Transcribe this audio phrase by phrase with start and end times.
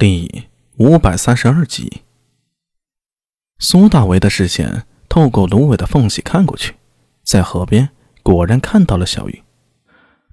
[0.00, 0.48] 第
[0.78, 2.00] 五百三十二集，
[3.58, 6.76] 苏大为的视线透过芦苇的缝隙看过去，
[7.22, 7.90] 在河边
[8.22, 9.42] 果然看到了小玉。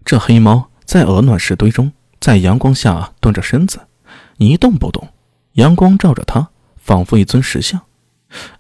[0.06, 1.92] 这黑猫在鹅卵石堆中，
[2.22, 3.82] 在阳光下蹲着身子，
[4.38, 5.06] 一动不动。
[5.56, 6.48] 阳光照着它，
[6.78, 7.82] 仿佛一尊石像。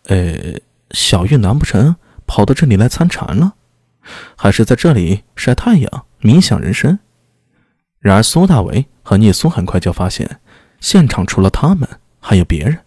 [0.08, 0.60] 呃，
[0.92, 1.96] 小玉难不成
[2.26, 3.56] 跑到这里来参禅了？
[4.36, 7.00] 还是在这里晒太阳、冥想人生？
[8.00, 10.42] 然而苏大为和聂苏很快就发现。
[10.80, 11.88] 现场除了他们，
[12.20, 12.78] 还有别人。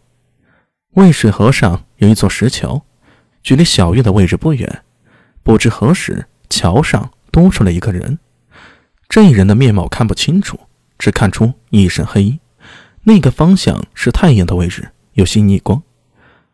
[0.94, 2.82] 渭水河上有一座石桥，
[3.42, 4.82] 距离小月的位置不远。
[5.42, 8.18] 不知何时，桥上多出了一个人。
[9.08, 10.58] 这人的面貌看不清楚，
[10.98, 12.38] 只看出一身黑衣。
[13.02, 15.82] 那个方向是太阳的位置，有些逆光。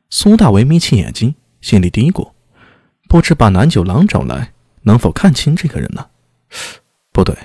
[0.09, 2.31] 苏大为眯起眼睛，心里嘀咕：
[3.09, 6.07] 不知把南九郎找来，能否看清这个人呢？
[7.13, 7.37] 不对，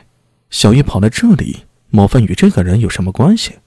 [0.50, 3.58] 小玉跑来这里，莫非与这个人有什么关系？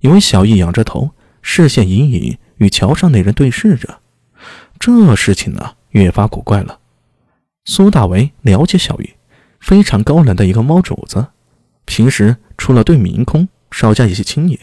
[0.00, 1.10] 因为小玉仰着头，
[1.42, 4.00] 视线隐隐与桥上那人对视着，
[4.78, 6.78] 这事情呢越发古怪了。
[7.64, 9.14] 苏大为了解小玉，
[9.60, 11.28] 非常高冷的一个猫主子，
[11.84, 14.58] 平时除了对明空稍加一些亲昵，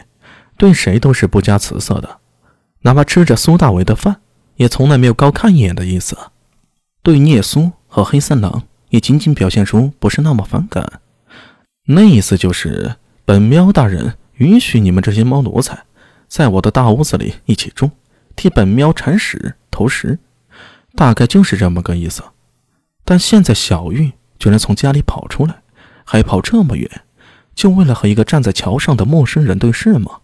[0.58, 2.18] 对谁都是不加辞色的，
[2.82, 4.22] 哪怕吃着苏大为的饭，
[4.56, 6.18] 也从来没有高看一眼的意思。
[7.04, 11.00] 对聂苏和黑三郎也仅仅表现出不是那么反感，
[11.86, 14.18] 那意思就是本喵大人。
[14.38, 15.86] 允许你们这些猫奴才
[16.28, 17.92] 在我的大屋子里一起住，
[18.36, 20.20] 替本喵铲屎投食，
[20.96, 22.24] 大概就是这么个意思。
[23.04, 25.62] 但现在小玉居然从家里跑出来，
[26.04, 26.90] 还跑这么远，
[27.56, 30.20] 就为了和一个站在桥上的陌生人对视吗？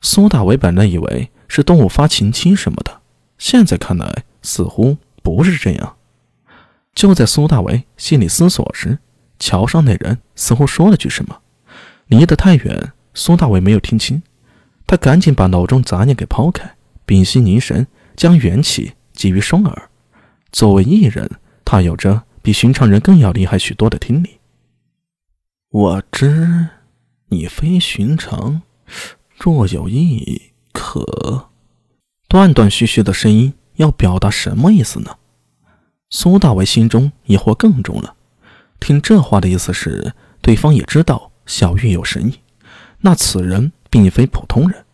[0.00, 3.00] 苏大伟本来以为是动物发情期什么的，
[3.38, 5.96] 现在看来似乎不是这样。
[6.94, 8.98] 就在苏大伟心里思索时，
[9.38, 11.40] 桥上那人似乎说了句什么，
[12.08, 12.92] 离得太远。
[13.18, 14.22] 苏大伟没有听清，
[14.86, 19.90] 他赶紧把脑中杂念给抛开，屏息凝神，将元气集于双耳。
[20.52, 21.28] 作为异人，
[21.64, 24.38] 他有着比寻常人更要厉害许多的听力。
[25.70, 26.68] 我知
[27.30, 28.62] 你非寻常，
[29.36, 31.48] 若有意可……
[32.28, 35.16] 断断续续的声音要表达什么意思呢？
[36.08, 38.14] 苏大伟心中疑惑更重了。
[38.78, 42.38] 听这话的意思是，对方也知道小玉有神意。
[43.00, 44.84] 那此人并非普通人。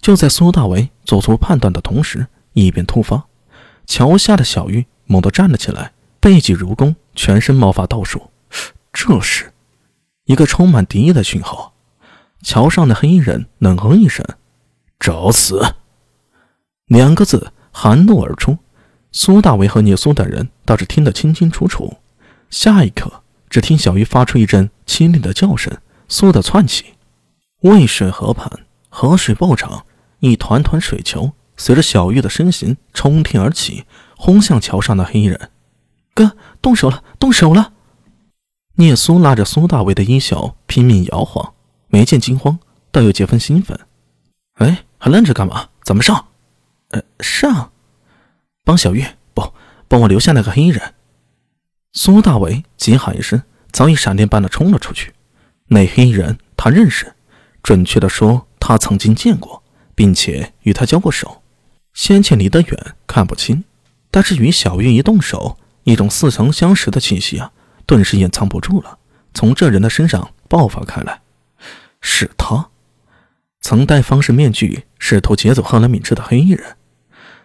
[0.00, 3.26] 就在苏大为做出判断的同时，异变突发，
[3.86, 8.30] 桥下的小玉猛地站了起来，背脊如弓，全身毛发倒竖。
[8.92, 9.52] 这是
[10.24, 11.74] 一个充满敌意的讯号。
[12.42, 14.24] 桥上的黑衣人冷哼一声
[14.98, 15.74] ：“找死！”
[16.88, 18.56] 两个字含怒而出。
[19.12, 21.98] 苏大为和聂苏等人倒是听得清清楚楚。
[22.48, 25.76] 下一刻，只听小玉发出一阵凄厉的叫声，
[26.08, 26.94] 嗖的窜起。
[27.60, 28.50] 渭水河畔，
[28.88, 29.84] 河水暴涨，
[30.20, 33.84] 一团团水球随着小玉的身形冲天而起，
[34.16, 35.50] 轰向桥上的黑衣人。
[36.14, 37.72] 哥，动手了，动手了！
[38.76, 41.52] 聂苏拉着苏大伟的衣袖拼命摇晃，
[41.88, 42.58] 没见惊慌，
[42.90, 43.78] 倒有几分兴奋。
[44.54, 45.68] 哎，还愣着干嘛？
[45.82, 46.28] 咱们上！
[46.88, 47.72] 呃，上！
[48.64, 49.04] 帮小玉，
[49.34, 49.52] 不，
[49.86, 50.94] 帮我留下那个黑衣人！
[51.92, 55.12] 苏大伟急喊一声，早已闪电般的冲了出去。
[55.68, 57.12] 那黑衣人，他认识。
[57.62, 59.62] 准确的说，他曾经见过，
[59.94, 61.42] 并且与他交过手。
[61.92, 63.64] 先前离得远，看不清，
[64.10, 67.52] 但是与小玉一动手，一种似曾相识的气息啊，
[67.86, 68.98] 顿时掩藏不住了，
[69.34, 71.20] 从这人的身上爆发开来。
[72.00, 72.70] 是他，
[73.60, 76.76] 曾戴方式面具，试图劫走贺兰敏智的黑衣人。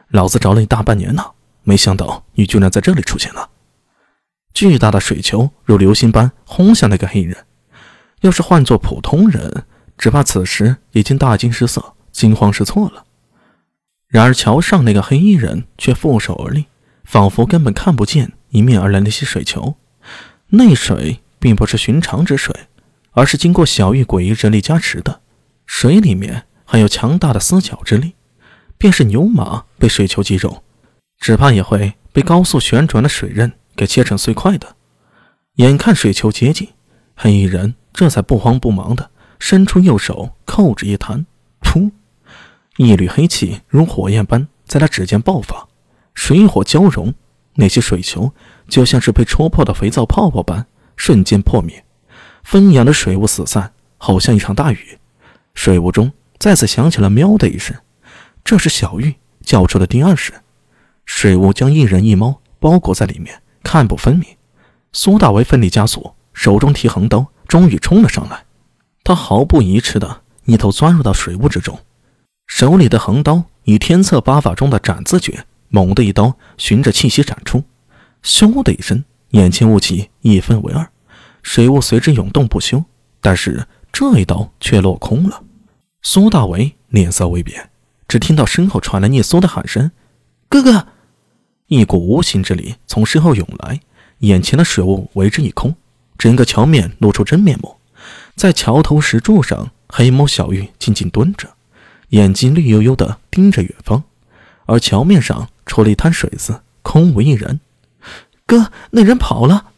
[0.09, 1.31] 老子找了你大半年呢，
[1.63, 3.49] 没想到你居然在这里出现了。
[4.53, 7.45] 巨大的水球如流星般轰向那个黑衣人。
[8.21, 9.65] 要是换做普通人，
[9.97, 13.05] 只怕此时已经大惊失色、惊慌失措了。
[14.07, 16.65] 然而桥上那个黑衣人却负手而立，
[17.03, 19.75] 仿佛根本看不见迎面而来那些水球。
[20.49, 22.55] 那水并不是寻常之水，
[23.11, 25.21] 而是经过小玉诡异之力加持的。
[25.65, 28.13] 水里面还有强大的撕绞之力，
[28.77, 30.63] 便是牛马被水球击中，
[31.19, 34.75] 只怕也会被高速旋转的水刃给切成碎块的。
[35.55, 36.69] 眼看水球接近，
[37.15, 39.09] 黑衣人这才不慌不忙的。
[39.39, 41.25] 伸出右手，扣指一弹，
[41.61, 41.91] 噗！
[42.77, 45.67] 一缕黑气如火焰般在他指尖爆发，
[46.13, 47.13] 水火交融，
[47.55, 48.33] 那些水球
[48.67, 50.65] 就像是被戳破的肥皂泡泡般
[50.95, 51.85] 瞬间破灭，
[52.43, 54.97] 纷扬的水雾四散，好像一场大雨。
[55.53, 57.75] 水雾中再次响起了“喵”的一声，
[58.43, 60.35] 这是小玉叫出的第二声。
[61.05, 64.27] 水雾将一人一猫包裹在里面，看不分明。
[64.91, 68.44] 苏大为奋力加速，手中提横刀，终于冲了上来。
[69.05, 71.77] 他毫不疑迟地一头钻入到水雾之中，
[72.47, 77.63] 手里的横刀以天策八法中的斩字诀，猛地一刀循着气息斩出，
[78.23, 80.89] 咻的一声，眼前雾气一分为二，
[81.43, 82.83] 水雾随之涌动不休。
[83.21, 85.43] 但是这一刀却落空了。
[86.01, 87.69] 苏大为脸色微变，
[88.07, 89.91] 只听到身后传来聂苏的喊声
[90.49, 90.87] ：“哥哥！”
[91.67, 93.79] 一股无形之力从身后涌来，
[94.19, 95.75] 眼前的水雾为之一空，
[96.17, 97.75] 整个桥面露出真面目。
[98.35, 101.49] 在桥头石柱上，黑猫小玉静静蹲着，
[102.09, 104.03] 眼睛绿油油的盯着远方。
[104.65, 107.61] 而桥面上除了一滩水渍，空无一人。
[108.45, 109.71] 哥，那人跑了。